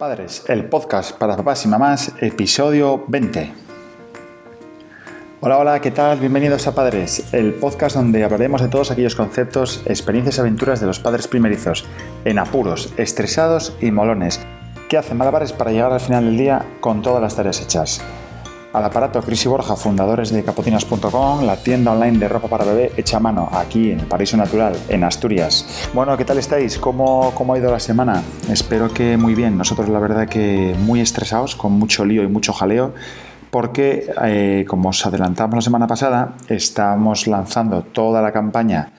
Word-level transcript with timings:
Padres, 0.00 0.44
el 0.48 0.64
podcast 0.64 1.12
para 1.18 1.36
papás 1.36 1.66
y 1.66 1.68
mamás, 1.68 2.12
episodio 2.22 3.04
20. 3.08 3.52
Hola, 5.42 5.58
hola, 5.58 5.80
¿qué 5.82 5.90
tal? 5.90 6.18
Bienvenidos 6.18 6.66
a 6.66 6.74
Padres, 6.74 7.34
el 7.34 7.52
podcast 7.52 7.96
donde 7.96 8.24
hablaremos 8.24 8.62
de 8.62 8.68
todos 8.68 8.90
aquellos 8.90 9.14
conceptos, 9.14 9.82
experiencias 9.84 10.38
y 10.38 10.40
aventuras 10.40 10.80
de 10.80 10.86
los 10.86 11.00
padres 11.00 11.28
primerizos, 11.28 11.84
en 12.24 12.38
apuros, 12.38 12.94
estresados 12.96 13.76
y 13.82 13.90
molones, 13.90 14.40
que 14.88 14.96
hacen 14.96 15.18
malabares 15.18 15.52
para 15.52 15.70
llegar 15.70 15.92
al 15.92 16.00
final 16.00 16.24
del 16.24 16.38
día 16.38 16.64
con 16.80 17.02
todas 17.02 17.20
las 17.20 17.36
tareas 17.36 17.60
hechas. 17.60 18.02
Al 18.72 18.84
aparato 18.84 19.20
Cris 19.20 19.44
y 19.46 19.48
Borja, 19.48 19.74
fundadores 19.74 20.30
de 20.30 20.44
capotinas.com, 20.44 21.44
la 21.44 21.56
tienda 21.56 21.90
online 21.90 22.18
de 22.18 22.28
ropa 22.28 22.46
para 22.46 22.64
bebé 22.64 22.92
hecha 22.96 23.16
a 23.16 23.20
mano, 23.20 23.48
aquí 23.50 23.90
en 23.90 23.98
el 23.98 24.06
Paraíso 24.06 24.36
Natural, 24.36 24.76
en 24.88 25.02
Asturias. 25.02 25.90
Bueno, 25.92 26.16
¿qué 26.16 26.24
tal 26.24 26.38
estáis? 26.38 26.78
¿Cómo, 26.78 27.32
¿Cómo 27.34 27.54
ha 27.54 27.58
ido 27.58 27.72
la 27.72 27.80
semana? 27.80 28.22
Espero 28.48 28.88
que 28.94 29.16
muy 29.16 29.34
bien. 29.34 29.58
Nosotros 29.58 29.88
la 29.88 29.98
verdad 29.98 30.28
que 30.28 30.76
muy 30.78 31.00
estresados, 31.00 31.56
con 31.56 31.72
mucho 31.72 32.04
lío 32.04 32.22
y 32.22 32.28
mucho 32.28 32.52
jaleo, 32.52 32.94
porque 33.50 34.08
eh, 34.22 34.64
como 34.68 34.90
os 34.90 35.04
adelantamos 35.04 35.56
la 35.56 35.62
semana 35.62 35.88
pasada, 35.88 36.34
estamos 36.46 37.26
lanzando 37.26 37.82
toda 37.82 38.22
la 38.22 38.30
campaña 38.30 38.92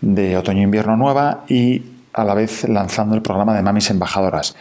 de 0.00 0.38
otoño-invierno 0.38 0.96
nueva 0.96 1.44
y 1.48 1.82
a 2.14 2.24
la 2.24 2.32
vez 2.32 2.66
lanzando 2.66 3.14
el 3.14 3.20
programa 3.20 3.54
de 3.54 3.62
Mamis 3.62 3.90
Embajadoras. 3.90 4.56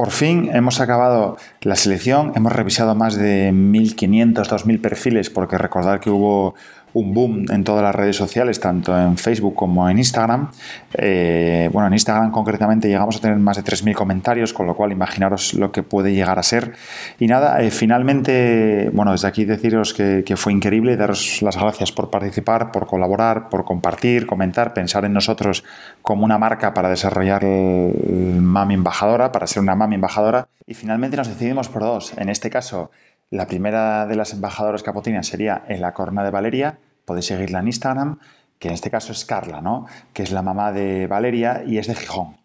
Por 0.00 0.12
fin 0.12 0.48
hemos 0.54 0.80
acabado 0.80 1.36
la 1.60 1.76
selección, 1.76 2.32
hemos 2.34 2.52
revisado 2.54 2.94
más 2.94 3.16
de 3.16 3.52
1.500, 3.52 4.48
2.000 4.48 4.80
perfiles, 4.80 5.28
porque 5.28 5.58
recordar 5.58 6.00
que 6.00 6.08
hubo 6.08 6.54
un 6.92 7.14
boom 7.14 7.46
en 7.50 7.64
todas 7.64 7.82
las 7.82 7.94
redes 7.94 8.16
sociales, 8.16 8.60
tanto 8.60 8.98
en 8.98 9.16
Facebook 9.16 9.54
como 9.54 9.88
en 9.88 9.98
Instagram. 9.98 10.50
Eh, 10.94 11.68
bueno, 11.72 11.88
en 11.88 11.94
Instagram 11.94 12.30
concretamente 12.30 12.88
llegamos 12.88 13.16
a 13.16 13.20
tener 13.20 13.36
más 13.38 13.56
de 13.56 13.64
3.000 13.64 13.94
comentarios, 13.94 14.52
con 14.52 14.66
lo 14.66 14.74
cual 14.74 14.92
imaginaros 14.92 15.54
lo 15.54 15.72
que 15.72 15.82
puede 15.82 16.12
llegar 16.12 16.38
a 16.38 16.42
ser. 16.42 16.72
Y 17.18 17.26
nada, 17.26 17.62
eh, 17.62 17.70
finalmente, 17.70 18.90
bueno, 18.92 19.12
desde 19.12 19.28
aquí 19.28 19.44
deciros 19.44 19.94
que, 19.94 20.24
fue 20.36 20.52
increíble, 20.52 20.96
daros 20.96 21.42
las 21.42 21.56
gracias 21.56 21.92
por 21.92 22.10
participar, 22.10 22.70
por 22.72 22.86
colaborar, 22.86 23.48
por 23.48 23.64
compartir, 23.64 24.26
comentar, 24.26 24.72
pensar 24.72 25.04
en 25.04 25.12
nosotros 25.12 25.64
como 26.02 26.24
una 26.24 26.38
marca 26.38 26.72
para 26.72 26.88
desarrollar 26.88 27.44
Mami 27.44 28.74
Embajadora, 28.74 29.32
para 29.32 29.46
ser 29.46 29.62
una 29.62 29.74
Mami 29.74 29.96
Embajadora. 29.96 30.48
Y 30.66 30.74
finalmente 30.74 31.16
nos 31.16 31.28
decidimos 31.28 31.68
por 31.68 31.82
dos. 31.82 32.12
En 32.16 32.28
este 32.28 32.48
caso, 32.48 32.90
la 33.30 33.46
primera 33.46 34.06
de 34.06 34.16
las 34.16 34.32
embajadoras 34.32 34.82
capotinas 34.82 35.28
sería 35.28 35.62
en 35.68 35.80
la 35.80 35.94
Corona 35.94 36.24
de 36.24 36.30
Valeria. 36.30 36.78
Podéis 37.10 37.26
seguirla 37.26 37.58
en 37.58 37.66
Instagram, 37.66 38.18
que 38.60 38.68
en 38.68 38.74
este 38.74 38.88
caso 38.88 39.10
es 39.10 39.24
Carla, 39.24 39.60
¿no? 39.60 39.86
que 40.12 40.22
es 40.22 40.30
la 40.30 40.42
mamá 40.42 40.70
de 40.70 41.08
Valeria 41.08 41.64
y 41.66 41.78
es 41.78 41.88
de 41.88 41.96
Gijón. 41.96 42.36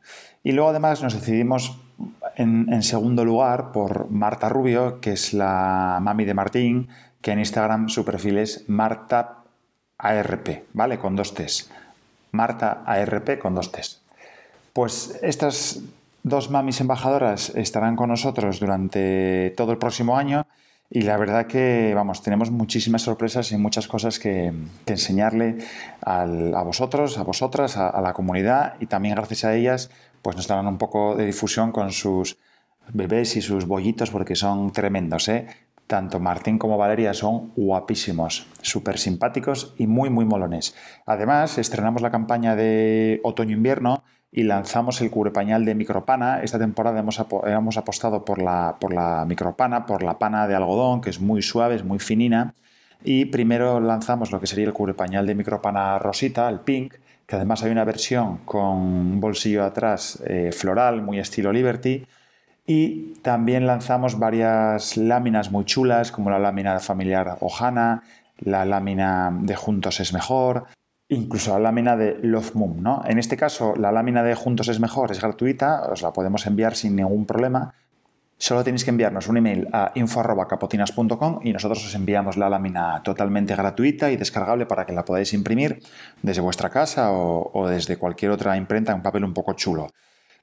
Y 0.44 0.54
luego 0.54 0.72
además 0.72 1.04
nos 1.04 1.14
decidimos 1.14 1.78
en, 2.36 2.82
segundo 2.82 3.24
lugar 3.24 3.72
por 3.72 4.10
Marta 4.10 4.50
Rubio, 4.50 5.00
que 5.02 5.12
es 5.12 5.36
la 5.36 6.00
mami 6.02 6.26
de 6.26 6.34
Martín, 6.34 6.88
que 7.22 7.34
en 7.34 7.38
Instagram 7.38 7.90
su 7.90 8.04
perfil 8.04 8.40
es 8.40 8.68
Marta 8.68 9.44
ARP, 10.00 10.64
¿vale? 10.74 10.98
Con 10.98 11.16
dos 11.16 11.36
T's. 11.36 11.70
Marta 12.32 12.82
ARP 12.88 13.38
con 13.38 13.54
dos 13.54 13.72
T's. 13.72 14.02
Pues 14.74 15.20
estas 15.22 15.80
dos 16.24 16.50
mamis 16.50 16.82
embajadoras 16.82 17.50
estarán 17.50 17.96
con 17.96 18.10
nosotros 18.10 18.60
durante 18.60 19.54
todo 19.56 19.72
el 19.72 19.78
próximo 19.78 20.18
año 20.18 20.45
y 20.90 21.02
la 21.02 21.18
verdad 21.18 21.48
que, 21.48 21.94
vamos, 21.96 22.22
tenemos 22.22 22.52
muchísimas 22.52 23.02
sorpresas 23.02 23.52
y 23.52 23.58
muchas 23.58 23.88
cosas 23.88 24.20
que, 24.20 24.54
enseñarle 24.86 25.58
a 26.02 26.26
vosotros, 26.64 27.18
a 27.18 27.24
vosotras, 27.24 27.78
a, 27.78 28.00
la 28.02 28.14
comunidad 28.14 28.76
y 28.80 28.86
también 28.86 29.16
gracias 29.16 29.46
a 29.46 29.56
ellas, 29.56 29.90
pues 30.22 30.36
nos 30.36 30.48
darán 30.48 30.68
un 30.68 30.78
poco 30.78 31.16
de 31.16 31.26
difusión 31.26 31.72
con 31.72 31.92
sus 31.92 32.38
bebés 32.94 33.36
y 33.36 33.42
sus 33.42 33.66
bollitos 33.66 34.12
porque 34.12 34.36
son 34.36 34.72
tremendos, 34.72 35.28
¿eh? 35.28 35.48
Tanto 35.88 36.20
Martín 36.20 36.58
como 36.58 36.78
Valeria 36.78 37.14
son 37.14 37.52
guapísimos, 37.56 38.48
súper 38.62 38.98
simpáticos 38.98 39.76
y 39.78 39.86
muy, 39.86 40.10
muy 40.10 40.26
molones. 40.26 40.76
Además, 41.06 41.60
estrenamos 41.60 42.02
la 42.02 42.10
campaña 42.10 42.56
de 42.56 43.20
otoño-invierno 43.24 44.04
y 44.36 44.44
lanzamos 44.44 45.00
el 45.00 45.10
cubrepañal 45.10 45.64
de 45.64 45.76
micropana. 45.76 46.44
Esta 46.44 46.60
temporada 46.60 47.00
hemos, 47.00 47.24
hemos 47.46 47.78
apostado 47.78 48.26
por 48.26 48.42
la, 48.42 48.76
por 48.82 48.94
la 48.94 49.24
micropana, 49.26 49.86
por 49.86 50.04
la 50.04 50.20
pana 50.20 50.46
de 50.46 50.54
algodón, 50.54 51.00
que 51.00 51.10
es 51.10 51.22
muy 51.22 51.42
suave, 51.42 51.76
es 51.76 51.86
muy 51.86 52.00
finina. 52.00 52.54
Y 53.02 53.26
primero 53.26 53.80
lanzamos 53.80 54.34
lo 54.34 54.42
que 54.42 54.48
sería 54.48 54.66
el 54.66 54.74
cubrepañal 54.74 55.26
de 55.26 55.36
micropana 55.36 55.98
rosita, 56.00 56.50
el 56.50 56.60
pink, 56.60 56.96
que 57.26 57.38
además 57.38 57.64
hay 57.64 57.72
una 57.72 57.86
versión 57.86 58.40
con 58.40 58.66
un 58.66 59.20
bolsillo 59.22 59.64
atrás 59.64 60.22
eh, 60.26 60.52
floral, 60.52 61.02
muy 61.02 61.20
estilo 61.20 61.54
Liberty. 61.54 62.06
Y 62.68 63.14
también 63.22 63.66
lanzamos 63.66 64.20
varias 64.20 64.98
láminas 64.98 65.50
muy 65.50 65.64
chulas, 65.64 66.12
como 66.12 66.30
la 66.30 66.40
lámina 66.40 66.78
familiar 66.82 67.38
Ojana, 67.40 68.04
la 68.40 68.66
lámina 68.66 69.32
de 69.32 69.56
Juntos 69.56 70.02
es 70.02 70.12
Mejor, 70.12 70.66
incluso 71.10 71.52
la 71.52 71.60
lámina 71.60 71.96
de 71.96 72.18
Love 72.22 72.56
Moon. 72.56 72.82
¿no? 72.82 73.04
En 73.06 73.20
este 73.20 73.38
caso, 73.38 73.76
la 73.76 73.92
lámina 73.92 74.24
de 74.24 74.36
Juntos 74.36 74.68
es 74.68 74.80
mejor, 74.80 75.12
es 75.12 75.22
gratuita, 75.22 75.84
os 75.92 76.02
la 76.02 76.14
podemos 76.14 76.46
enviar 76.48 76.76
sin 76.76 76.96
ningún 76.96 77.26
problema. 77.26 77.74
Solo 78.38 78.66
tenéis 78.66 78.84
que 78.84 78.90
enviarnos 78.90 79.30
un 79.30 79.38
email 79.38 79.70
a 79.72 79.92
info.capotinas.com 79.96 81.40
y 81.44 81.54
nosotros 81.54 81.86
os 81.86 81.96
enviamos 81.96 82.36
la 82.36 82.50
lámina 82.50 83.02
totalmente 83.02 83.56
gratuita 83.56 84.12
y 84.12 84.18
descargable 84.18 84.66
para 84.66 84.86
que 84.86 84.92
la 84.92 85.06
podáis 85.06 85.34
imprimir 85.34 85.80
desde 86.22 86.42
vuestra 86.42 86.70
casa 86.70 87.12
o, 87.12 87.50
o 87.54 87.68
desde 87.68 87.96
cualquier 87.96 88.32
otra 88.32 88.58
imprenta 88.58 88.92
en 88.92 89.02
papel 89.02 89.24
un 89.24 89.34
poco 89.34 89.54
chulo. 89.54 89.88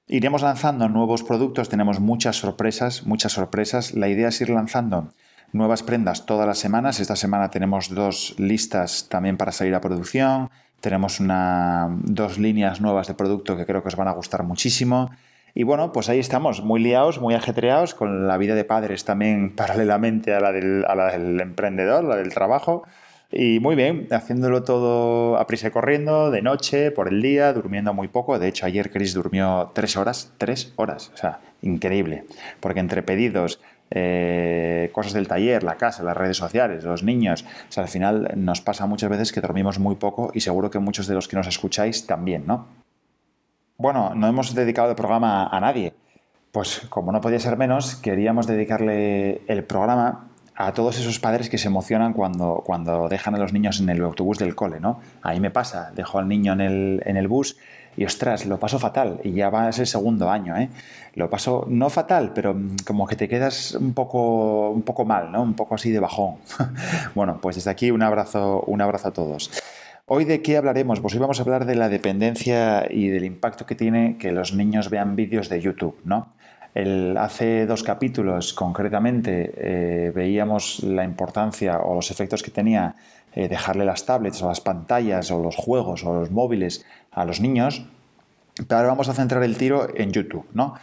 Iremos 0.07 0.43
lanzando 0.43 0.89
nuevos 0.89 1.23
productos, 1.23 1.69
tenemos 1.69 2.01
muchas 2.01 2.37
sorpresas, 2.37 3.07
muchas 3.07 3.33
sorpresas. 3.33 3.93
La 3.93 4.09
idea 4.09 4.29
es 4.29 4.41
ir 4.41 4.49
lanzando 4.49 5.13
nuevas 5.53 5.83
prendas 5.83 6.27
todas 6.27 6.47
las 6.47 6.59
semanas. 6.59 7.01
Esta 7.01 7.17
semana 7.17 7.51
tenemos 7.51 7.95
dos 7.95 8.35
listas 8.39 9.09
también 9.09 9.37
para 9.37 9.53
salir 9.53 9.75
a 9.75 9.81
producción. 9.81 10.51
Tenemos 10.81 11.21
una, 11.21 11.89
dos 12.03 12.39
líneas 12.39 12.81
nuevas 12.81 13.07
de 13.07 13.15
producto 13.15 13.57
que 13.57 13.67
creo 13.67 13.83
que 13.83 13.89
os 13.89 13.97
van 13.97 14.09
a 14.09 14.13
gustar 14.13 14.43
muchísimo. 14.43 15.11
Y 15.55 15.65
bueno, 15.65 15.93
pues 15.93 16.09
ahí 16.09 16.19
estamos, 16.19 16.63
muy 16.63 16.81
liados, 16.81 17.21
muy 17.21 17.35
ajetreados, 17.35 17.95
con 17.95 18.27
la 18.27 18.39
vida 18.39 18.55
de 18.55 18.65
padres 18.65 19.05
también 19.05 19.53
paralelamente 19.57 20.35
a 20.35 20.41
la 20.41 20.53
del, 20.53 20.85
a 20.87 20.95
la 20.95 21.13
del 21.13 21.41
emprendedor, 21.41 22.05
la 22.05 22.17
del 22.17 22.33
trabajo. 22.33 22.85
Y 23.35 23.61
muy 23.61 23.77
bien, 23.77 24.09
haciéndolo 24.11 24.63
todo 24.63 25.39
a 25.39 25.47
prisa 25.47 25.69
y 25.69 25.71
corriendo, 25.71 26.31
de 26.31 26.43
noche, 26.43 26.91
por 26.91 27.09
el 27.09 27.23
día, 27.23 27.53
durmiendo 27.55 27.95
muy 27.95 28.09
poco. 28.09 28.39
De 28.39 28.47
hecho, 28.47 28.67
ayer 28.67 28.91
Chris 28.91 29.15
durmió 29.15 29.71
tres 29.75 29.97
horas, 29.97 30.33
tres 30.37 30.75
horas, 30.77 31.11
o 31.15 31.17
sea, 31.17 31.41
increíble. 31.63 32.25
Porque 32.61 32.81
entre 32.81 33.03
pedidos, 33.03 33.59
eh, 33.95 34.91
cosas 34.93 35.13
del 35.13 35.29
taller, 35.29 35.63
la 35.63 35.77
casa, 35.77 36.03
las 36.03 36.17
redes 36.17 36.37
sociales, 36.37 36.85
los 36.85 37.03
niños. 37.03 37.45
O 37.69 37.73
sea, 37.73 37.85
al 37.85 37.89
final 37.89 38.33
nos 38.37 38.61
pasa 38.61 38.87
muchas 38.87 39.11
veces 39.11 39.33
que 39.33 39.41
dormimos 39.41 39.79
muy 39.79 39.97
poco 39.97 40.31
y 40.35 40.41
seguro 40.41 40.71
que 40.71 40.79
muchos 40.79 41.07
de 41.07 41.15
los 41.15 41.29
que 41.29 41.37
nos 41.37 41.47
escucháis 41.47 42.07
también, 42.07 42.47
¿no? 42.47 42.67
Bueno, 43.77 44.13
no 44.15 44.29
hemos 44.29 44.55
dedicado 44.55 44.91
el 44.91 44.97
programa 44.97 45.47
a 45.47 45.61
nadie. 45.61 45.93
Pues 46.53 46.83
como 46.89 47.13
no 47.13 47.21
podía 47.21 47.41
ser 47.41 47.57
menos, 47.57 47.97
queríamos 47.97 48.47
dedicarle 48.47 49.43
el 49.47 49.65
programa 49.65 50.29
a 50.55 50.73
todos 50.73 50.99
esos 50.99 51.19
padres 51.19 51.49
que 51.49 51.59
se 51.59 51.69
emocionan 51.69 52.13
cuando, 52.13 52.63
cuando 52.65 53.09
dejan 53.09 53.35
a 53.35 53.39
los 53.39 53.53
niños 53.53 53.81
en 53.81 53.89
el 53.89 54.03
autobús 54.03 54.39
del 54.39 54.55
cole, 54.55 54.79
¿no? 54.81 55.01
Ahí 55.23 55.41
me 55.41 55.51
pasa, 55.51 55.93
dejo 55.95 56.19
al 56.19 56.29
niño 56.29 56.53
en 56.53 56.61
el, 56.61 57.03
en 57.07 57.17
el 57.17 57.27
bus 57.27 57.57
y 57.97 58.05
ostras, 58.05 58.47
lo 58.47 58.59
paso 58.59 58.79
fatal 58.79 59.21
y 59.23 59.33
ya 59.33 59.51
va 59.51 59.69
a 59.69 59.73
ser 59.73 59.87
segundo 59.87 60.31
año, 60.31 60.57
¿eh? 60.57 60.71
Lo 61.15 61.29
paso 61.29 61.67
no 61.69 61.91
fatal, 61.91 62.33
pero 62.35 62.57
como 62.87 63.07
que 63.07 63.17
te 63.17 63.29
quedas 63.29 63.75
un 63.75 63.93
poco, 63.93 64.71
un 64.71 64.83
poco 64.83 65.05
mal, 65.05 65.31
¿no? 65.31 65.43
Un 65.43 65.55
poco 65.55 65.75
así 65.75 65.91
de 65.91 66.01
bajón. 66.01 66.37
bueno, 67.15 67.39
pues 67.41 67.57
desde 67.57 67.71
aquí 67.71 67.91
un 67.91 68.03
abrazo, 68.03 68.63
un 68.67 68.81
abrazo 68.81 69.09
a 69.09 69.13
todos. 69.13 69.51
Hoy 70.07 70.25
de 70.25 70.43
qué 70.43 70.57
hablaremos? 70.57 71.01
Pues 71.01 71.15
hoy 71.15 71.21
vamos 71.21 71.39
a 71.39 71.43
hablar 71.43 71.65
de 71.65 71.75
la 71.75 71.89
dependencia 71.89 72.87
y 72.91 73.09
del 73.09 73.25
impacto 73.25 73.67
que 73.67 73.75
tiene 73.75 74.17
que 74.19 74.33
los 74.33 74.53
niños 74.53 74.91
vean 74.91 75.15
vídeos 75.15 75.49
de 75.49 75.61
YouTube, 75.61 75.97
¿no? 76.05 76.29
Hace 76.75 77.67
dos 77.67 77.83
capítulos 77.83 78.55
concretamente 78.55 79.53
eh, 79.57 80.11
veíamos 80.11 80.83
la 80.83 81.05
importancia 81.05 81.81
o 81.81 81.95
los 81.95 82.11
efectos 82.11 82.43
que 82.43 82.51
tenía 82.51 82.95
eh, 83.35 83.47
dejarle 83.47 83.85
las 83.85 84.07
tablets 84.07 84.43
o 84.43 84.49
las 84.49 84.63
pantallas 84.63 85.31
o 85.31 85.43
los 85.43 85.55
juegos 85.55 86.03
o 86.05 86.15
los 86.15 86.31
móviles 86.31 86.87
a 87.11 87.27
los 87.27 87.41
niños, 87.41 87.85
pero 88.57 88.77
ahora 88.77 88.89
vamos 88.89 89.09
a 89.11 89.15
centrar 89.15 89.43
el 89.43 89.59
tiro 89.59 89.89
en 89.95 90.13
YouTube, 90.13 90.47
¿no? 90.55 90.75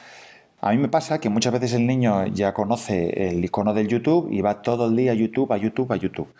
A 0.61 0.71
mí 0.71 0.77
me 0.77 0.89
pasa 0.89 1.19
que 1.19 1.29
muchas 1.29 1.53
veces 1.53 1.71
el 1.71 1.87
niño 1.87 2.27
ya 2.27 2.53
conoce 2.53 3.29
el 3.29 3.45
icono 3.45 3.73
del 3.73 3.87
YouTube 3.87 4.27
y 4.29 4.41
va 4.41 4.61
todo 4.61 4.87
el 4.87 4.95
día 4.97 5.13
a 5.13 5.15
YouTube, 5.15 5.53
a 5.53 5.57
YouTube, 5.57 5.89
a 5.93 5.95
YouTube. 5.95 6.33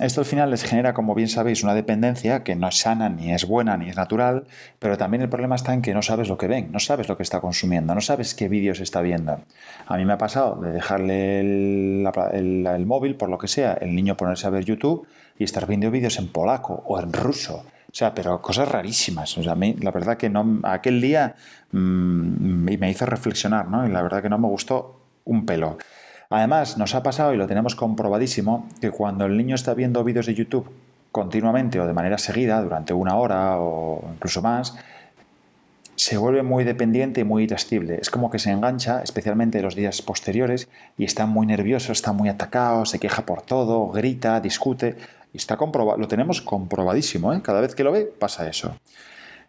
Esto 0.00 0.22
al 0.22 0.24
final 0.24 0.50
les 0.50 0.64
genera, 0.64 0.94
como 0.94 1.14
bien 1.14 1.28
sabéis, 1.28 1.62
una 1.62 1.74
dependencia 1.74 2.42
que 2.42 2.56
no 2.56 2.68
es 2.68 2.76
sana, 2.76 3.10
ni 3.10 3.34
es 3.34 3.46
buena, 3.46 3.76
ni 3.76 3.90
es 3.90 3.96
natural, 3.96 4.44
pero 4.78 4.96
también 4.96 5.20
el 5.22 5.28
problema 5.28 5.56
está 5.56 5.74
en 5.74 5.82
que 5.82 5.92
no 5.92 6.00
sabes 6.00 6.28
lo 6.30 6.38
que 6.38 6.46
ven, 6.46 6.72
no 6.72 6.78
sabes 6.78 7.06
lo 7.06 7.18
que 7.18 7.22
está 7.22 7.42
consumiendo, 7.42 7.94
no 7.94 8.00
sabes 8.00 8.34
qué 8.34 8.48
vídeos 8.48 8.80
está 8.80 9.02
viendo. 9.02 9.40
A 9.86 9.96
mí 9.98 10.06
me 10.06 10.14
ha 10.14 10.18
pasado 10.18 10.58
de 10.62 10.72
dejarle 10.72 11.40
el, 11.40 12.86
móvil, 12.86 13.16
por 13.16 13.28
lo 13.28 13.36
que 13.36 13.48
sea, 13.48 13.74
el 13.74 13.94
niño 13.94 14.16
ponerse 14.16 14.46
a 14.46 14.50
ver 14.50 14.64
YouTube 14.64 15.06
y 15.38 15.44
estar 15.44 15.66
viendo 15.66 15.90
vídeos 15.90 16.18
en 16.18 16.28
polaco 16.28 16.82
o 16.86 16.98
en 16.98 17.12
ruso 17.12 17.62
sea, 17.96 18.14
pero 18.14 18.42
cosas 18.42 18.68
rarísimas. 18.68 19.36
O 19.38 19.42
sea, 19.42 19.52
a 19.52 19.56
mí, 19.56 19.74
la 19.80 19.90
verdad 19.90 20.16
que 20.16 20.28
no, 20.28 20.60
aquel 20.64 21.00
día 21.00 21.34
mm, 21.72 22.76
me 22.78 22.90
hizo 22.90 23.06
reflexionar, 23.06 23.68
¿no? 23.68 23.86
Y 23.86 23.90
la 23.90 24.02
verdad 24.02 24.22
que 24.22 24.28
no 24.28 24.38
me 24.38 24.48
gustó 24.48 25.00
un 25.24 25.46
pelo. 25.46 25.78
Además, 26.28 26.76
nos 26.76 26.94
ha 26.94 27.02
pasado 27.02 27.32
y 27.32 27.36
lo 27.36 27.46
tenemos 27.46 27.74
comprobadísimo 27.74 28.68
que 28.80 28.90
cuando 28.90 29.26
el 29.26 29.36
niño 29.36 29.54
está 29.54 29.74
viendo 29.74 30.02
vídeos 30.04 30.26
de 30.26 30.34
YouTube 30.34 30.68
continuamente 31.12 31.80
o 31.80 31.86
de 31.86 31.94
manera 31.94 32.18
seguida, 32.18 32.60
durante 32.60 32.92
una 32.92 33.16
hora 33.16 33.58
o 33.58 34.04
incluso 34.12 34.42
más, 34.42 34.76
se 35.94 36.18
vuelve 36.18 36.42
muy 36.42 36.64
dependiente 36.64 37.22
y 37.22 37.24
muy 37.24 37.44
irascible. 37.44 37.98
Es 38.00 38.10
como 38.10 38.30
que 38.30 38.38
se 38.38 38.50
engancha, 38.50 39.02
especialmente 39.02 39.58
en 39.58 39.64
los 39.64 39.74
días 39.74 40.02
posteriores, 40.02 40.68
y 40.98 41.04
está 41.04 41.24
muy 41.24 41.46
nervioso, 41.46 41.92
está 41.92 42.12
muy 42.12 42.28
atacado, 42.28 42.84
se 42.84 42.98
queja 42.98 43.24
por 43.24 43.40
todo, 43.40 43.88
grita, 43.88 44.40
discute. 44.40 44.96
Y 45.32 45.36
está 45.36 45.56
comprobado, 45.56 45.98
lo 45.98 46.08
tenemos 46.08 46.40
comprobadísimo, 46.40 47.32
¿eh? 47.32 47.40
cada 47.42 47.60
vez 47.60 47.74
que 47.74 47.84
lo 47.84 47.92
ve 47.92 48.04
pasa 48.04 48.48
eso. 48.48 48.74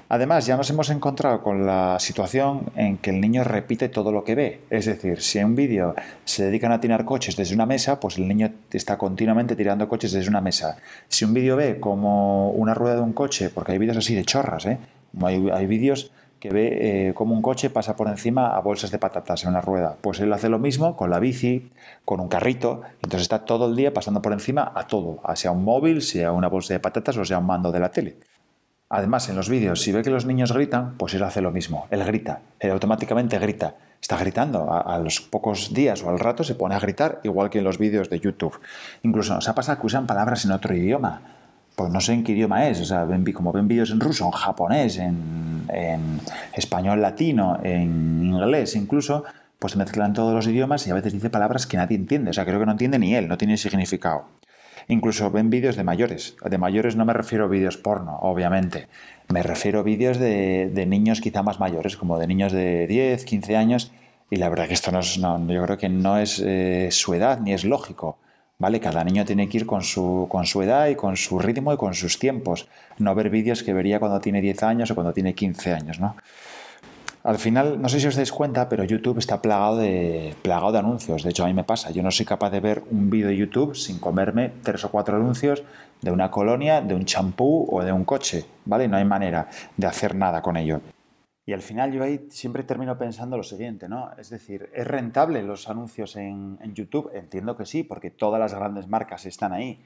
Además, 0.09 0.45
ya 0.45 0.55
nos 0.55 0.69
hemos 0.69 0.89
encontrado 0.89 1.43
con 1.43 1.65
la 1.65 1.97
situación 1.99 2.71
en 2.77 2.97
que 2.97 3.09
el 3.09 3.19
niño 3.19 3.43
repite 3.43 3.89
todo 3.89 4.13
lo 4.13 4.23
que 4.23 4.35
ve. 4.35 4.61
Es 4.69 4.85
decir, 4.85 5.21
si 5.21 5.39
en 5.39 5.47
un 5.47 5.55
vídeo 5.55 5.95
se 6.23 6.45
dedican 6.45 6.71
a 6.71 6.79
tirar 6.79 7.03
coches 7.03 7.35
desde 7.35 7.55
una 7.55 7.65
mesa, 7.65 7.99
pues 7.99 8.17
el 8.17 8.25
niño 8.25 8.49
está 8.71 8.97
continuamente 8.97 9.55
tirando 9.57 9.89
coches 9.89 10.13
desde 10.13 10.29
una 10.29 10.39
mesa. 10.39 10.77
Si 11.09 11.25
un 11.25 11.33
vídeo 11.33 11.57
ve 11.57 11.81
como 11.81 12.51
una 12.51 12.73
rueda 12.73 12.95
de 12.95 13.01
un 13.01 13.11
coche, 13.11 13.49
porque 13.49 13.73
hay 13.73 13.79
vídeos 13.79 13.97
así 13.97 14.15
de 14.15 14.23
chorras, 14.23 14.65
¿eh? 14.65 14.77
hay, 15.21 15.49
hay 15.51 15.67
vídeos 15.67 16.11
ve 16.49 17.09
eh, 17.09 17.13
como 17.13 17.33
un 17.33 17.41
coche 17.41 17.69
pasa 17.69 17.95
por 17.95 18.07
encima 18.07 18.55
a 18.55 18.59
bolsas 18.59 18.91
de 18.91 18.99
patatas 18.99 19.43
en 19.43 19.49
una 19.49 19.61
rueda. 19.61 19.97
Pues 20.01 20.19
él 20.19 20.31
hace 20.33 20.49
lo 20.49 20.59
mismo 20.59 20.95
con 20.95 21.09
la 21.09 21.19
bici, 21.19 21.71
con 22.05 22.19
un 22.19 22.27
carrito, 22.27 22.81
entonces 23.01 23.21
está 23.23 23.45
todo 23.45 23.67
el 23.67 23.75
día 23.75 23.93
pasando 23.93 24.21
por 24.21 24.33
encima 24.33 24.71
a 24.75 24.87
todo, 24.87 25.21
sea 25.35 25.51
un 25.51 25.63
móvil, 25.63 26.01
sea 26.01 26.31
una 26.31 26.47
bolsa 26.47 26.73
de 26.73 26.79
patatas 26.79 27.17
o 27.17 27.25
sea 27.25 27.39
un 27.39 27.45
mando 27.45 27.71
de 27.71 27.79
la 27.79 27.91
tele. 27.91 28.17
Además, 28.89 29.27
en 29.27 29.35
los 29.35 29.49
vídeos, 29.49 29.81
si 29.81 29.91
ve 29.91 30.01
que 30.01 30.09
los 30.09 30.25
niños 30.25 30.53
gritan, 30.53 30.97
pues 30.97 31.13
él 31.13 31.23
hace 31.23 31.41
lo 31.41 31.51
mismo. 31.51 31.87
Él 31.91 32.03
grita, 32.05 32.41
él 32.59 32.71
automáticamente 32.71 33.37
grita. 33.37 33.75
Está 34.01 34.15
gritando. 34.17 34.71
A, 34.71 34.97
los 34.99 35.19
pocos 35.19 35.73
días 35.73 36.03
o 36.03 36.09
al 36.09 36.19
rato 36.19 36.43
se 36.43 36.55
pone 36.55 36.75
a 36.75 36.79
gritar, 36.79 37.19
igual 37.23 37.49
que 37.49 37.57
en 37.57 37.65
los 37.65 37.79
vídeos 37.79 38.09
de 38.09 38.19
YouTube. 38.19 38.57
Incluso 39.03 39.33
nos 39.33 39.49
ha 39.49 39.55
pasado 39.55 39.81
que 39.81 39.87
usan 39.87 40.07
palabras 40.07 40.45
en 40.45 40.51
otro 40.51 40.73
idioma. 40.73 41.21
Pues 41.77 41.91
no 41.91 42.01
sé 42.01 42.13
en 42.13 42.23
qué 42.23 42.31
idioma 42.31 42.67
es. 42.69 42.81
O 42.81 42.85
sea, 42.85 43.07
como 43.35 43.51
ven 43.51 43.67
vídeos 43.67 43.91
en 43.91 43.99
ruso, 43.99 44.25
en 44.25 44.31
japonés, 44.31 44.97
en, 44.97 45.63
en 45.69 46.19
español 46.53 47.03
latino, 47.03 47.59
en 47.61 48.25
inglés 48.25 48.75
incluso, 48.75 49.23
pues 49.59 49.73
se 49.73 49.77
mezclan 49.77 50.13
todos 50.13 50.33
los 50.33 50.47
idiomas 50.47 50.87
y 50.87 50.89
a 50.89 50.95
veces 50.95 51.13
dice 51.13 51.29
palabras 51.29 51.67
que 51.67 51.77
nadie 51.77 51.95
entiende. 51.95 52.31
O 52.31 52.33
sea, 52.33 52.45
creo 52.45 52.59
que 52.59 52.65
no 52.65 52.71
entiende 52.71 52.97
ni 52.97 53.13
él, 53.13 53.27
no 53.27 53.37
tiene 53.37 53.57
significado. 53.57 54.25
Incluso 54.87 55.29
ven 55.29 55.51
vídeos 55.51 55.75
de 55.75 55.83
mayores. 55.83 56.35
De 56.43 56.57
mayores 56.57 56.95
no 56.95 57.05
me 57.05 57.13
refiero 57.13 57.45
a 57.45 57.47
vídeos 57.47 57.77
porno, 57.77 58.17
obviamente. 58.23 58.87
Me 59.27 59.43
refiero 59.43 59.81
a 59.81 59.83
vídeos 59.83 60.17
de, 60.17 60.85
niños 60.87 61.21
quizá 61.21 61.43
más 61.43 61.59
mayores, 61.59 61.95
como 61.95 62.17
de 62.17 62.25
niños 62.25 62.53
de 62.53 62.87
10, 62.87 63.23
15 63.23 63.55
años. 63.55 63.91
Y 64.31 64.37
la 64.37 64.49
verdad 64.49 64.67
que 64.67 64.73
esto 64.73 64.91
no 64.91 65.01
es, 65.01 65.13
yo 65.13 65.63
creo 65.63 65.77
que 65.77 65.89
no 65.89 66.17
es 66.17 66.41
eh, 66.43 66.87
su 66.89 67.13
edad 67.13 67.39
ni 67.39 67.53
es 67.53 67.65
lógico. 67.65 68.17
¿Vale? 68.59 68.79
Cada 68.79 69.03
niño 69.03 69.23
tiene 69.23 69.47
que 69.47 69.57
ir 69.57 69.65
con 69.67 69.83
su, 69.83 70.27
con 70.29 70.45
su 70.45 70.63
edad 70.63 70.87
y 70.87 70.95
con 70.95 71.15
su 71.15 71.37
ritmo 71.37 71.73
y 71.73 71.77
con 71.77 71.93
sus 71.93 72.17
tiempos. 72.17 72.67
No 72.97 73.13
ver 73.13 73.29
vídeos 73.29 73.61
que 73.61 73.73
vería 73.73 73.99
cuando 73.99 74.19
tiene 74.19 74.41
10 74.41 74.63
años 74.63 74.89
o 74.89 74.95
cuando 74.95 75.13
tiene 75.13 75.35
15 75.35 75.73
años, 75.73 75.99
¿no? 75.99 76.15
Al 77.23 77.37
final, 77.37 77.81
no 77.81 77.89
sé 77.89 77.99
si 77.99 78.07
os 78.07 78.15
dais 78.15 78.31
cuenta, 78.31 78.69
pero 78.69 78.85
YouTube 78.85 79.19
está 79.19 79.41
plagado 79.41 79.77
de, 79.77 80.33
plagado 80.41 80.71
de 80.71 80.79
anuncios. 80.79 81.23
De 81.23 81.29
hecho, 81.29 81.43
a 81.43 81.47
mí 81.47 81.53
me 81.53 81.65
pasa. 81.65 81.91
Yo 81.91 82.01
no 82.01 82.09
soy 82.09 82.25
capaz 82.25 82.49
de 82.51 82.61
ver 82.61 82.83
un 82.89 83.09
vídeo 83.09 83.27
de 83.27 83.35
YouTube 83.35 83.75
sin 83.75 83.99
comerme 83.99 84.53
tres 84.63 84.85
o 84.85 84.89
cuatro 84.89 85.17
anuncios 85.17 85.61
de 86.01 86.09
una 86.09 86.31
colonia, 86.31 86.79
de 86.79 86.95
un 86.95 87.05
champú 87.05 87.67
o 87.69 87.83
de 87.83 87.91
un 87.91 88.05
coche. 88.05 88.45
¿Vale? 88.65 88.87
No 88.87 88.97
hay 88.97 89.05
manera 89.05 89.49
de 89.75 89.87
hacer 89.87 90.15
nada 90.15 90.41
con 90.41 90.55
ello. 90.55 90.79
Y 91.47 91.53
al 91.53 91.61
final 91.61 91.93
yo 91.93 92.03
ahí 92.03 92.27
siempre 92.29 92.63
termino 92.63 92.97
pensando 92.97 93.37
lo 93.37 93.43
siguiente, 93.43 93.87
¿no? 93.87 94.11
Es 94.17 94.29
decir, 94.29 94.69
¿es 94.73 94.85
rentable 94.85 95.41
los 95.43 95.69
anuncios 95.69 96.17
en, 96.17 96.59
YouTube? 96.73 97.09
Entiendo 97.13 97.55
que 97.55 97.65
sí, 97.65 97.83
porque 97.83 98.11
todas 98.11 98.37
las 98.37 98.53
grandes 98.53 98.89
marcas 98.89 99.25
están 99.25 99.53
ahí. 99.53 99.81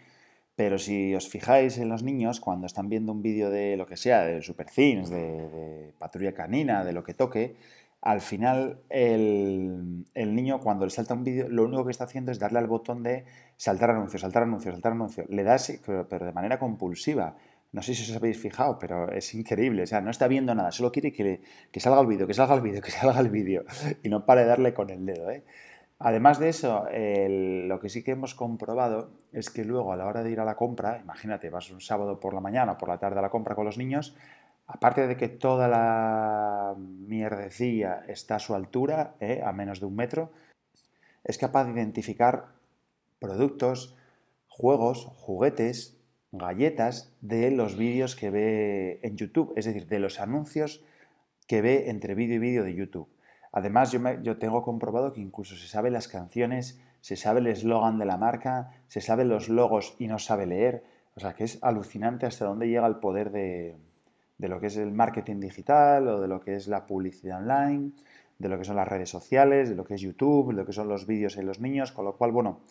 Pero 0.55 0.79
si 0.79 1.13
os 1.13 1.29
fijáis 1.29 1.77
en 1.77 1.87
los 1.87 2.01
niños, 2.01 2.39
cuando 2.39 2.65
están 2.65 2.89
viendo 2.89 3.11
un 3.11 3.21
vídeo 3.21 3.51
de 3.51 3.77
lo 3.77 3.85
que 3.85 3.95
sea, 3.95 4.23
de 4.23 4.41
Super 4.41 4.65
de, 4.75 5.03
de, 5.03 5.93
Patrulla 5.99 6.33
Canina, 6.33 6.83
de 6.83 6.93
lo 6.93 7.03
que 7.03 7.13
toque, 7.13 7.55
al 8.01 8.21
final 8.21 8.79
el, 8.89 10.03
niño 10.15 10.61
cuando 10.61 10.85
le 10.85 10.89
salta 10.89 11.13
un 11.13 11.23
vídeo, 11.23 11.47
lo 11.47 11.65
único 11.65 11.85
que 11.85 11.91
está 11.91 12.05
haciendo 12.05 12.31
es 12.31 12.39
darle 12.39 12.57
al 12.57 12.65
botón 12.65 13.03
de 13.03 13.25
saltar 13.55 13.91
anuncio, 13.91 14.17
saltar 14.17 14.43
anuncio, 14.43 14.71
saltar 14.71 14.93
anuncio. 14.93 15.25
Le 15.29 15.43
da, 15.43 15.57
pero 16.09 16.25
de 16.25 16.31
manera 16.31 16.57
compulsiva. 16.57 17.35
No 17.71 17.81
sé 17.81 17.95
si 17.95 18.09
os 18.09 18.15
habéis 18.15 18.37
fijado, 18.37 18.77
pero 18.77 19.11
es 19.11 19.33
increíble. 19.33 19.83
O 19.83 19.87
sea, 19.87 20.01
no 20.01 20.11
está 20.11 20.27
viendo 20.27 20.53
nada, 20.53 20.71
solo 20.71 20.91
quiere 20.91 21.13
que, 21.13 21.41
salga 21.79 22.01
el 22.01 22.07
vídeo, 22.07 22.27
que 22.27 22.33
salga 22.33 22.55
el 22.55 22.61
vídeo, 22.61 22.81
que 22.81 22.91
salga 22.91 23.19
el 23.19 23.29
vídeo. 23.29 23.63
Y 24.03 24.09
no 24.09 24.25
para 24.25 24.41
de 24.41 24.47
darle 24.47 24.73
con 24.73 24.89
el 24.89 25.05
dedo, 25.05 25.29
¿eh? 25.29 25.43
Además 26.03 26.39
de 26.39 26.49
eso, 26.49 26.85
lo 26.89 27.79
que 27.79 27.89
sí 27.89 28.03
que 28.03 28.11
hemos 28.11 28.33
comprobado 28.33 29.11
es 29.31 29.51
que 29.51 29.63
luego 29.63 29.93
a 29.93 29.95
la 29.95 30.07
hora 30.07 30.23
de 30.23 30.31
ir 30.31 30.39
a 30.39 30.45
la 30.45 30.55
compra, 30.55 30.99
imagínate, 30.99 31.51
vas 31.51 31.69
un 31.69 31.79
sábado 31.79 32.19
por 32.19 32.33
la 32.33 32.41
mañana 32.41 32.71
o 32.71 32.77
por 32.79 32.89
la 32.89 32.97
tarde 32.97 33.19
a 33.19 33.21
la 33.21 33.29
compra 33.29 33.53
con 33.53 33.65
los 33.65 33.77
niños, 33.77 34.15
aparte 34.65 35.05
de 35.05 35.15
que 35.15 35.27
toda 35.27 35.67
la 35.67 36.73
mierdecilla 36.75 38.03
está 38.07 38.37
a 38.37 38.39
su 38.39 38.55
altura, 38.55 39.13
¿eh? 39.19 39.43
a 39.45 39.51
menos 39.51 39.79
de 39.79 39.85
un 39.85 39.95
metro, 39.95 40.31
es 41.23 41.37
capaz 41.37 41.65
de 41.65 41.73
identificar 41.73 42.47
productos, 43.19 43.95
juegos, 44.47 45.05
juguetes, 45.05 46.00
galletas 46.31 47.13
de 47.21 47.51
los 47.51 47.77
vídeos 47.77 48.15
que 48.15 48.29
ve 48.29 48.99
en 49.03 49.17
YouTube, 49.17 49.53
es 49.55 49.65
decir, 49.65 49.87
de 49.87 49.99
los 49.99 50.19
anuncios 50.19 50.83
que 51.47 51.61
ve 51.61 51.89
entre 51.89 52.15
vídeo 52.15 52.35
y 52.35 52.39
vídeo 52.39 52.63
de 52.63 52.73
YouTube. 52.73 53.09
Además, 53.51 53.91
yo, 53.91 54.37
tengo 54.37 54.63
comprobado 54.63 55.11
que 55.11 55.19
incluso 55.19 55.57
se 55.57 55.67
sabe 55.67 55.91
las 55.91 56.07
canciones, 56.07 56.79
se 57.01 57.17
sabe 57.17 57.41
el 57.41 57.47
eslogan 57.47 57.99
de 57.99 58.05
la 58.05 58.17
marca, 58.17 58.71
se 58.87 59.01
sabe 59.01 59.25
los 59.25 59.49
logos 59.49 59.95
y 59.99 60.07
no 60.07 60.19
sabe 60.19 60.45
leer. 60.45 60.85
O 61.15 61.19
sea, 61.19 61.33
que 61.33 61.43
es 61.43 61.59
alucinante 61.61 62.25
hasta 62.25 62.45
dónde 62.45 62.69
llega 62.69 62.87
el 62.87 62.95
poder 62.97 63.31
de, 63.31 63.75
de 64.37 64.47
lo 64.47 64.61
que 64.61 64.67
es 64.67 64.77
el 64.77 64.93
marketing 64.93 65.41
digital 65.41 66.07
o 66.07 66.21
de 66.21 66.29
lo 66.29 66.39
que 66.39 66.55
es 66.55 66.69
la 66.69 66.87
publicidad 66.87 67.39
online, 67.41 67.91
de 68.39 68.47
lo 68.47 68.57
que 68.57 68.63
son 68.63 68.77
las 68.77 68.87
redes 68.87 69.09
sociales, 69.09 69.69
de 69.69 69.75
lo 69.75 69.83
que 69.83 69.95
es 69.95 70.01
YouTube, 70.01 70.49
de 70.49 70.53
lo 70.53 70.65
que 70.65 70.71
son 70.71 70.87
los 70.87 71.05
vídeos 71.05 71.35
en 71.35 71.45
los 71.45 71.59
niños, 71.59 71.91
con 71.91 72.05
lo 72.05 72.15
cual, 72.15 72.31
bueno, 72.31 72.61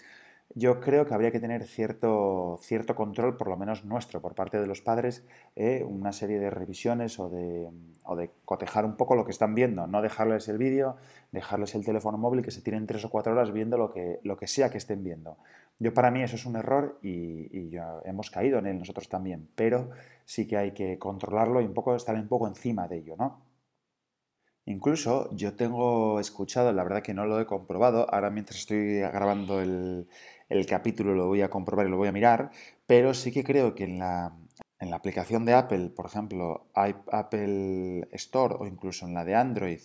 yo 0.55 0.81
creo 0.81 1.07
que 1.07 1.15
habría 1.15 1.31
que 1.31 1.39
tener 1.39 1.65
cierto, 1.65 2.59
cierto 2.61 2.97
control, 2.97 3.37
por 3.37 3.49
lo 3.49 3.57
menos 3.57 3.85
nuestro, 3.85 4.21
por 4.21 4.35
parte 4.35 4.61
de 4.61 4.67
los 4.67 4.81
padres, 4.81 5.25
eh, 5.55 5.85
una 5.85 6.13
serie 6.13 6.41
de 6.41 6.51
revisiones 6.51 7.21
o 7.21 7.29
de, 7.29 7.69
o 8.05 8.17
de, 8.17 8.31
cotejar 8.45 8.85
un 8.85 8.97
poco 8.97 9.15
lo 9.15 9.25
que 9.25 9.31
están 9.31 9.55
viendo, 9.55 9.87
no 9.87 10.03
dejarles 10.03 10.49
el 10.49 10.59
vídeo, 10.59 10.97
dejarles 11.31 11.75
el 11.77 11.85
teléfono 11.85 12.19
móvil 12.19 12.43
que 12.43 12.51
se 12.51 12.63
tiren 12.63 12.87
tres 12.87 13.05
o 13.05 13.11
cuatro 13.11 13.33
horas 13.33 13.53
viendo 13.53 13.79
lo 13.79 13.93
que, 13.93 14.19
lo 14.25 14.37
que 14.37 14.49
sea 14.49 14.71
que 14.71 14.79
estén 14.79 15.05
viendo. 15.05 15.37
Yo 15.79 15.95
para 15.95 16.11
mí 16.11 16.23
eso 16.23 16.37
es 16.37 16.45
un 16.45 16.57
error 16.57 16.99
y, 17.03 17.71
hemos 18.05 18.31
caído 18.31 18.59
en 18.59 18.67
él 18.67 18.79
nosotros 18.79 19.09
también, 19.09 19.49
pero 19.55 19.91
sí 20.25 20.47
que 20.47 20.57
hay 20.57 20.73
que 20.73 20.99
controlarlo 20.99 21.61
y 21.61 21.65
un 21.65 21.75
poco 21.75 21.95
estar 21.95 22.17
un 22.17 22.29
poco 22.29 22.49
encima 22.49 22.89
de 22.89 22.99
ello, 22.99 23.17
¿no? 23.17 23.41
Incluso 24.67 25.35
yo 25.35 25.55
tengo 25.57 26.21
escuchado, 26.21 26.73
la 26.73 26.85
verdad 26.85 27.03
que 27.03 27.15
no 27.15 27.25
lo 27.25 27.41
he 27.41 27.47
comprobado, 27.47 28.13
ahora 28.13 28.31
mientras 28.31 28.61
estoy 28.61 29.01
grabando 29.01 29.61
el, 29.61 30.07
el 30.51 30.67
capítulo 30.67 31.15
lo 31.15 31.29
voy 31.29 31.41
a 31.41 31.49
comprobar 31.49 31.87
y 31.87 31.91
lo 31.91 31.97
voy 31.97 32.09
a 32.09 32.13
mirar, 32.13 32.51
pero 32.87 33.15
sí 33.15 33.33
que 33.33 33.45
creo 33.45 33.75
que 33.75 33.85
en 33.85 33.99
la, 33.99 34.37
en 34.79 34.91
la 34.91 34.97
aplicación 34.97 35.45
de 35.47 35.55
Apple, 35.55 35.91
por 35.91 36.07
ejemplo, 36.07 36.67
Apple 36.75 38.09
Store 38.13 38.57
o 38.59 38.67
incluso 38.67 39.07
en 39.07 39.15
la 39.15 39.25
de 39.25 39.35
Android, 39.35 39.81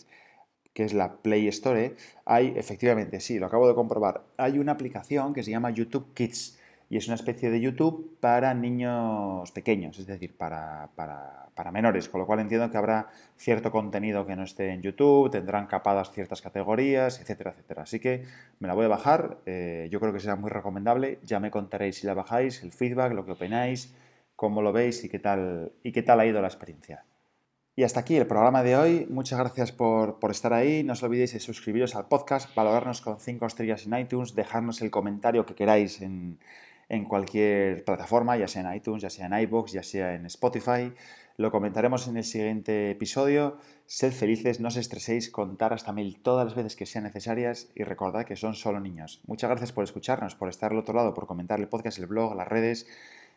que 0.74 0.84
es 0.84 0.94
la 0.94 1.18
Play 1.18 1.48
Store, 1.48 1.96
hay 2.26 2.54
efectivamente, 2.58 3.22
sí, 3.22 3.40
lo 3.40 3.46
acabo 3.46 3.68
de 3.68 3.76
comprobar, 3.76 4.26
hay 4.38 4.60
una 4.60 4.74
aplicación 4.74 5.34
que 5.34 5.44
se 5.44 5.52
llama 5.52 5.70
YouTube 5.70 6.14
Kids 6.14 6.60
y 6.90 6.98
es 6.98 7.08
una 7.08 7.16
especie 7.16 7.50
de 7.50 7.60
YouTube 7.60 8.18
para 8.20 8.54
niños 8.54 9.52
pequeños, 9.52 9.98
es 9.98 10.06
decir, 10.06 10.38
para, 10.38 10.90
para, 10.96 11.72
menores, 11.72 12.10
con 12.10 12.22
lo 12.22 12.28
cual 12.28 12.40
entiendo 12.40 12.70
que 12.70 12.78
habrá 12.78 13.08
cierto 13.38 13.72
contenido 13.72 14.26
que 14.26 14.36
no 14.36 14.44
esté 14.44 14.70
en 14.70 14.82
YouTube, 14.82 15.32
tendrán 15.32 15.66
capadas 15.66 16.12
ciertas 16.12 16.42
categorías, 16.42 17.20
etcétera, 17.20 17.52
etcétera. 17.52 17.84
Así 17.84 18.00
que 18.00 18.24
me 18.60 18.68
la 18.68 18.76
voy 18.76 18.86
a 18.86 18.90
bajar, 18.90 19.40
eh, 19.46 19.88
yo 19.92 20.00
creo 20.00 20.14
que 20.14 20.20
será 20.20 20.36
muy 20.36 20.52
recomendable, 20.52 21.20
ya 21.24 21.40
me 21.40 21.52
contaréis 21.52 21.98
si 21.98 22.08
la 22.08 22.14
bajáis, 22.14 22.62
el 22.62 22.72
feedback, 22.72 23.14
lo 23.14 23.26
que 23.26 23.32
opináis, 23.32 23.96
cómo 24.36 24.62
lo 24.62 24.72
veis 24.72 25.04
y 25.04 25.10
qué 25.10 25.20
tal, 25.20 25.72
y 25.82 25.92
qué 25.92 26.04
tal 26.04 26.20
ha 26.20 26.26
ido 26.26 26.42
la 26.42 26.48
experiencia. 26.48 27.04
Y 27.78 27.84
hasta 27.84 28.00
aquí 28.00 28.16
el 28.16 28.26
programa 28.26 28.64
de 28.64 28.78
hoy. 28.78 29.06
Muchas 29.10 29.38
gracias 29.38 29.74
por, 29.74 30.20
por, 30.20 30.32
estar 30.32 30.54
ahí. 30.54 30.84
No 30.84 30.94
os 30.94 31.04
olvidéis 31.04 31.34
de 31.34 31.42
suscribiros 31.42 31.96
al 31.96 32.08
podcast, 32.08 32.56
valorarnos 32.56 33.02
con 33.02 33.20
5 33.20 33.46
estrellas 33.46 33.86
en 33.86 34.00
iTunes, 34.00 34.34
dejarnos 34.34 34.82
el 34.82 34.92
comentario 34.92 35.46
que 35.46 35.56
queráis 35.56 36.02
en, 36.02 36.40
en 36.90 37.06
cualquier 37.06 37.84
plataforma, 37.84 38.38
ya 38.38 38.48
sea 38.48 38.62
en 38.62 38.76
iTunes, 38.76 39.02
ya 39.02 39.10
sea 39.10 39.28
en 39.28 39.40
iBox, 39.40 39.72
ya 39.72 39.84
sea 39.84 40.14
en 40.14 40.26
Spotify. 40.26 40.94
Lo 41.38 41.52
comentaremos 41.52 42.08
en 42.08 42.18
el 42.18 42.24
siguiente 42.24 42.92
episodio. 42.92 43.58
Sed 43.86 44.14
felices, 44.14 44.60
no 44.60 44.70
os 44.70 44.78
estreséis, 44.78 45.30
contar 45.30 45.74
hasta 45.74 45.92
mil 45.92 46.22
todas 46.22 46.46
las 46.46 46.56
veces 46.56 46.76
que 46.76 46.86
sean 46.86 47.04
necesarias 47.04 47.70
y 47.76 47.84
recordad 47.84 48.26
que 48.26 48.36
son 48.36 48.54
solo 48.54 48.80
niños. 48.80 49.22
Muchas 49.28 49.50
gracias 49.50 49.72
por 49.72 49.84
escucharnos, 49.84 50.36
por 50.36 50.50
estar 50.50 50.72
al 50.72 50.80
otro 50.80 50.96
lado, 50.96 51.14
por 51.14 51.28
comentar 51.28 51.60
el 51.60 51.68
podcast, 51.68 52.00
el 52.00 52.08
blog, 52.08 52.36
las 52.36 52.48
redes 52.48 52.88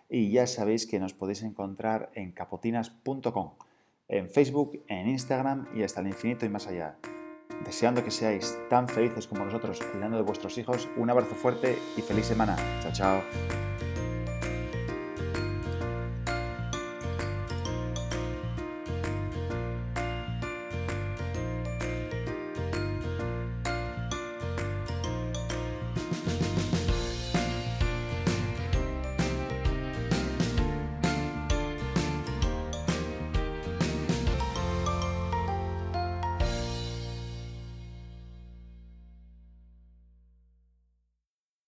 y 0.09 0.31
ya 0.31 0.47
sabéis 0.47 0.87
que 0.87 0.99
nos 0.99 1.13
podéis 1.13 1.43
encontrar 1.43 2.11
en 2.15 2.33
capotinas.com, 2.33 3.53
en 4.09 4.31
Facebook, 4.31 4.83
en 4.89 5.09
Instagram 5.09 5.69
y 5.75 5.83
hasta 5.83 6.01
el 6.01 6.09
infinito 6.09 6.47
y 6.47 6.49
más 6.49 6.67
allá. 6.67 6.97
Deseando 7.65 8.05
que 8.05 8.11
seáis 8.11 8.59
tan 8.69 8.89
felices 8.89 9.27
como 9.27 9.45
nosotros 9.45 9.81
cuidando 9.93 10.17
de 10.17 10.23
vuestros 10.23 10.57
hijos, 10.59 10.89
un 10.97 11.11
abrazo 11.11 11.35
fuerte 11.35 11.79
y 11.97 12.03
feliz 12.03 12.27
semana. 12.27 12.57
Chao, 12.83 12.93
chao. 12.93 13.88